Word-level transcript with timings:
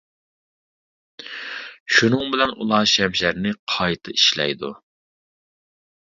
شۇنىڭ 1.97 2.23
بىلەن 2.35 2.53
ئۇلار 2.57 2.89
شەمشەرنى 2.93 3.51
قايتا 3.73 4.15
ئىشلەيدۇ. 4.15 4.71